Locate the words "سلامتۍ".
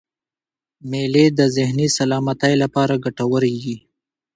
1.97-2.53